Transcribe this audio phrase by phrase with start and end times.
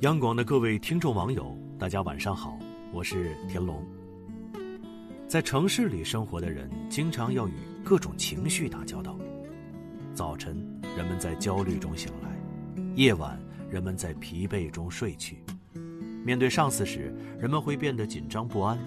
[0.00, 2.58] 央广的各位听众网友，大家晚上好，
[2.90, 3.84] 我是田龙。
[5.28, 7.52] 在城市里生活的人，经常要与
[7.84, 9.18] 各种情绪打交道。
[10.14, 10.56] 早晨，
[10.96, 12.30] 人们在焦虑中醒来；
[12.96, 15.44] 夜晚，人们在疲惫中睡去。
[16.24, 18.78] 面对上司时，人们会变得紧张不安；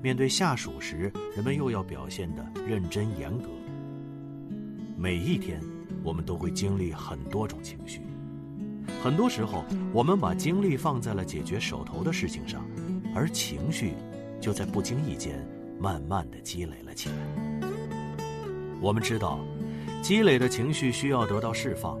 [0.00, 3.48] 面对下属时，人们又要表现得认真严格。
[4.96, 5.60] 每一天，
[6.04, 8.00] 我们都会经历很多种情绪。
[9.02, 12.66] 很多时候，我们把精力放在了解决手头的事情上，
[13.14, 13.94] 而情绪
[14.40, 15.46] 就在不经意间
[15.78, 17.16] 慢慢的积累了起来。
[18.80, 19.38] 我们知道，
[20.02, 21.98] 积累的情绪需要得到释放，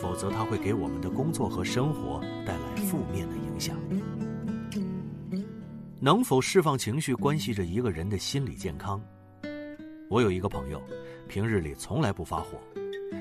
[0.00, 3.76] 否则它会给我们的工作和生活带来负面的影响。
[6.00, 9.00] 能否释放情绪，关系着一个人的心理健康。
[10.08, 10.82] 我有一个朋友，
[11.28, 12.58] 平日里从来不发火。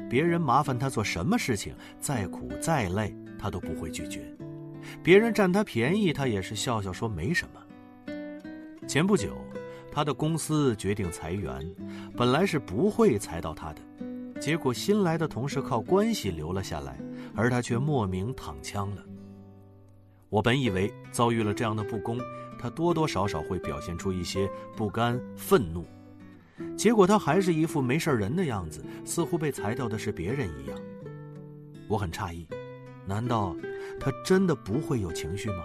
[0.09, 4.21] 别人麻烦他做什么事情，再苦再累，他都不会拒绝；
[5.03, 7.61] 别人占他便宜，他也是笑笑说没什么。
[8.87, 9.37] 前不久，
[9.91, 11.59] 他的公司决定裁员，
[12.17, 13.81] 本来是不会裁到他的，
[14.39, 16.97] 结果新来的同事靠关系留了下来，
[17.35, 19.03] 而他却莫名躺枪了。
[20.29, 22.19] 我本以为遭遇了这样的不公，
[22.59, 25.85] 他多多少少会表现出一些不甘、愤怒。
[26.77, 30.79] 结果他还是一副没事人的样子，似乎被裁掉的是别人一样。
[31.87, 32.47] 我很诧异，
[33.05, 33.55] 难道
[33.99, 35.63] 他真的不会有情绪吗？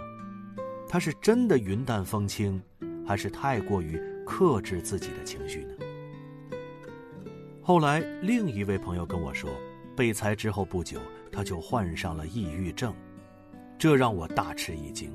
[0.87, 2.61] 他是真的云淡风轻，
[3.05, 5.73] 还是太过于克制自己的情绪呢？
[7.61, 9.49] 后来另一位朋友跟我说，
[9.95, 10.99] 被裁之后不久，
[11.31, 12.93] 他就患上了抑郁症，
[13.77, 15.11] 这让我大吃一惊，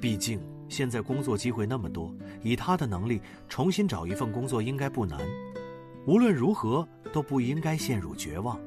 [0.00, 0.40] 毕竟。
[0.68, 5.18] 现在工作机会那么多，以他的能力重新找一份工作应该不难。
[6.06, 8.58] 无论如何都不应该陷入绝望。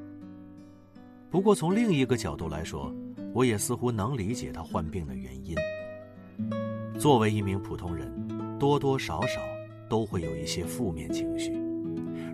[1.30, 2.93] 不过从另一个角度来说，
[3.33, 5.55] 我也似乎能理解他患病的原因。
[6.99, 8.11] 作为一名普通人，
[8.59, 9.39] 多多少少
[9.89, 11.52] 都会有一些负面情绪。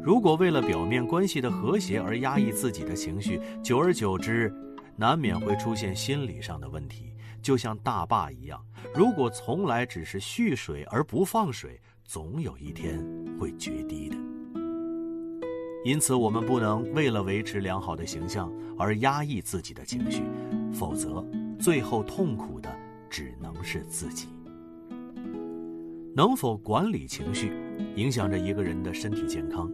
[0.02, 4.53] 如果为了表面关系的和谐而压抑自己的情绪，久而久之，
[4.96, 7.13] 难免会出现心理上的问题。
[7.42, 13.03] 就像大坝一样，如果从来只是蓄水而不放水，总有一天
[13.40, 14.16] 会决堤的。
[15.86, 20.24] 因此，我们不能为了维持良好的形象而压抑自己的情绪，
[20.74, 21.25] 否则
[21.59, 22.70] 最后痛苦的
[23.09, 24.28] 只能是自己。
[26.14, 27.54] 能否管理情绪，
[27.96, 29.72] 影响着一个人的身体健康。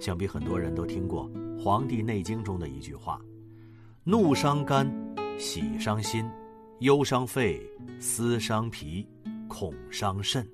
[0.00, 1.30] 想必很多人都听过
[1.62, 3.20] 《黄帝内经》中的一句话
[4.02, 4.90] ：“怒伤肝，
[5.38, 6.28] 喜伤心。”
[6.80, 7.60] 忧伤肺，
[7.98, 9.06] 思伤脾，
[9.48, 10.46] 恐伤肾。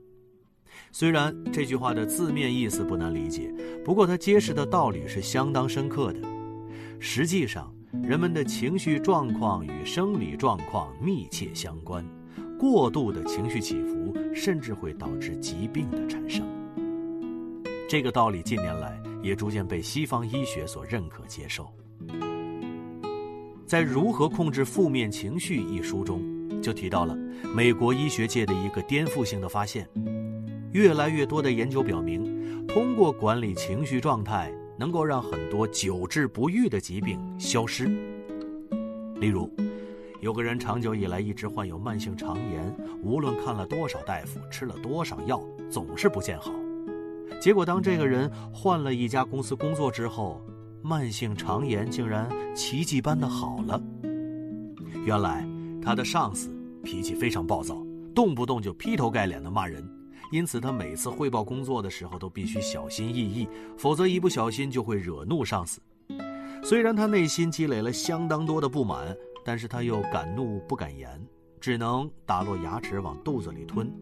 [0.91, 3.49] 虽然这句话的字面意思不难理解，
[3.85, 6.21] 不过它揭示的道理是相当深刻的。
[6.99, 7.73] 实际上，
[8.03, 12.05] 人们的情绪状况与生理状况密切相关，
[12.59, 16.45] 过度的情绪起伏甚至会导致疾病的产生。
[17.89, 21.73] 这个道理近年来也逐渐被西方医学所认可接受。
[23.67, 26.23] 在《如何控制负面情绪》一书中，
[26.63, 27.19] 就提到了
[27.53, 29.89] 美国医学界的一个颠覆性的发现：
[30.71, 37.87] 越来越多的研究表明，通过管理情绪状态，能够让很多久治不愈的疾病消失。
[39.17, 39.51] 例如，
[40.21, 42.73] 有个人长久以来一直患有慢性肠炎，
[43.03, 46.53] 无论看了多少大夫，吃了多少药，总是不见好。
[47.41, 50.41] 结果，当这个人换了一家公司工作之后，
[50.87, 53.83] 慢性肠炎竟然奇迹般的好了。
[55.05, 55.45] 原来
[55.83, 56.49] 他的上司
[56.85, 59.85] 脾气非常暴躁，动不动就劈头盖脸的骂人，
[60.31, 65.81] 因此他每次汇报工作的时候都必须小心翼翼，否则一不小心就会惹怒上司。
[66.63, 69.13] 虽然他内心积累了相当多的不满，
[69.45, 71.21] 但是他又敢怒不敢言，
[71.61, 73.93] 只能打落牙齿往肚子里吞。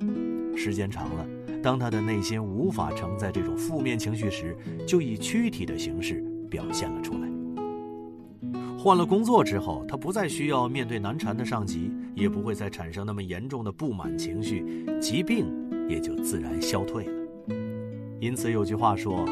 [0.55, 1.27] 时间长了，
[1.63, 4.55] 当他的内心无法承载这种负面情绪时，
[4.87, 6.23] 就以躯体的形式。
[6.49, 7.29] 表现了出来。
[8.79, 15.47] 换了工作之后，他不再需要面对难缠的上级，也不会再产生那么严重的不满情绪，疾病
[15.89, 17.13] 也就自然消退了。
[18.21, 19.25] 因此有句话说：“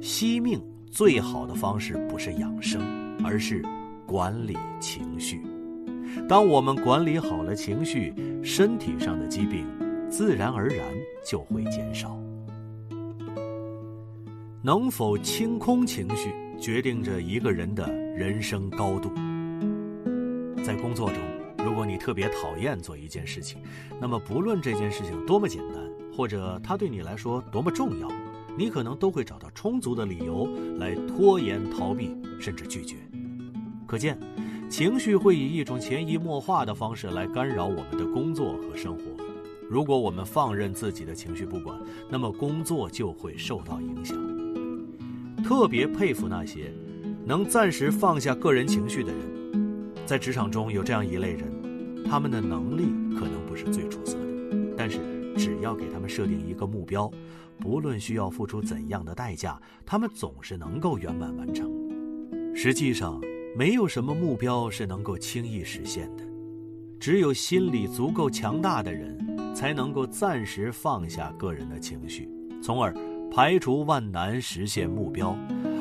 [0.00, 2.80] 惜命最好的方式不是养生，
[3.24, 3.60] 而是
[4.06, 5.42] 管理情绪。
[6.28, 9.66] 当我们管理好了情绪，身体上的疾病
[10.08, 10.86] 自然而然
[11.24, 12.16] 就会减少。
[14.66, 19.12] 能否清空情绪？”决定着一个人的人生高度。
[20.64, 21.18] 在工作中，
[21.64, 23.62] 如果你特别讨厌做一件事情，
[24.00, 25.76] 那么不论这件事情多么简单，
[26.12, 28.08] 或者它对你来说多么重要，
[28.58, 30.48] 你可能都会找到充足的理由
[30.78, 32.96] 来拖延、逃避，甚至拒绝。
[33.86, 34.18] 可见，
[34.68, 39.02] 情绪会以一种潜移默化的方式来干扰我们的工作和生活。
[39.70, 41.78] 如果我们放任自己的情绪不管，
[42.10, 44.16] 那么工作就会受到影响。
[45.46, 46.72] 特别佩服那些
[47.24, 49.94] 能暂时放下个人情绪的人。
[50.04, 54.98] 在职场中有这样一类人，他们的能力可能不是最出色的，但是
[55.36, 57.08] 只要给他们设定一个目标，
[57.60, 61.70] 不论需要付出怎样的代价，他们总是能够圆满完成。
[62.52, 63.20] 实际上，
[63.56, 66.24] 没有什么目标是能够轻易实现的，
[66.98, 69.16] 只有心理足够强大的人。
[69.54, 72.28] 才能够暂时放下个人的情绪，
[72.62, 72.94] 从而
[73.30, 75.36] 排除万难实现目标，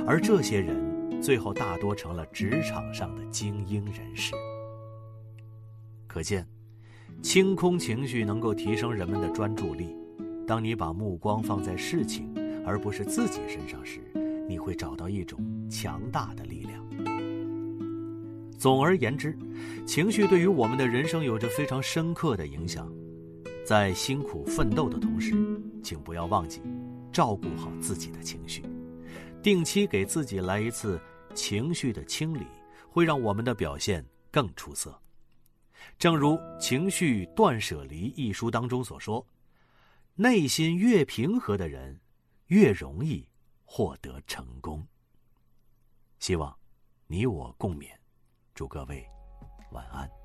[0.05, 4.33] 而这些人最后大多成了职场上的精英人士。
[6.07, 6.45] 可见，
[7.21, 9.95] 清空情绪能够提升人们的专注力。
[10.45, 12.31] 当你把目光放在事情
[12.65, 13.99] 而不是自己身上时，
[14.47, 15.39] 你会找到一种
[15.69, 16.85] 强大的力量。
[18.57, 19.37] 总而言之，
[19.85, 22.91] 情绪对于我们的人生有着非常深刻的影响。
[23.65, 25.33] 在辛苦奋斗的同时，
[25.81, 26.61] 请不要忘记
[27.15, 28.61] 照顾好自己的情绪，
[29.41, 30.99] 定期给自己来一次
[31.33, 32.45] 情绪的清理，
[32.89, 35.01] 会让我们的表现更出色。
[35.97, 39.25] 正如《情绪断舍离》一书当中所说
[40.15, 41.97] ：“内心越平和的人，
[42.47, 43.25] 越容易
[43.63, 44.85] 获得成功。”
[46.19, 46.53] 希望
[47.07, 47.87] 你我共勉，
[48.53, 49.07] 祝各位
[49.71, 50.24] 晚安。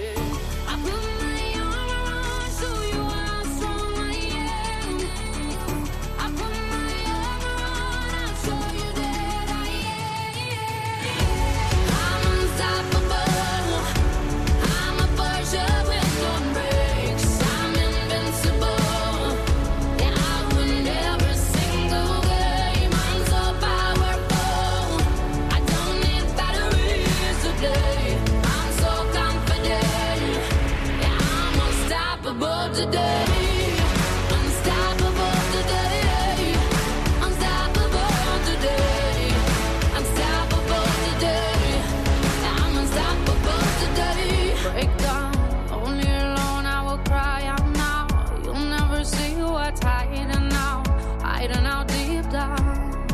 [52.31, 53.07] down.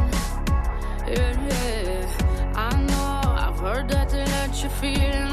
[1.08, 2.54] Yeah, yeah.
[2.56, 5.27] I know I've heard that they let you feel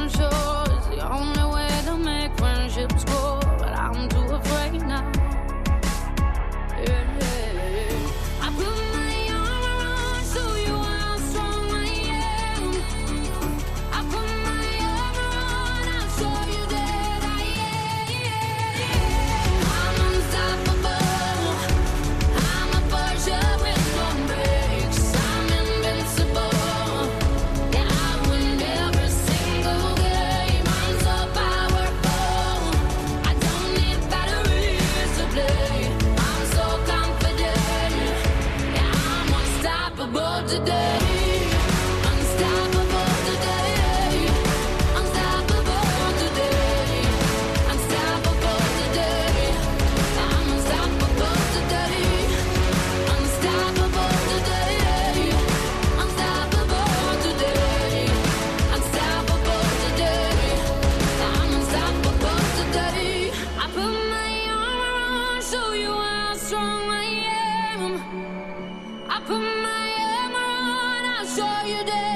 [71.35, 72.14] saw you did.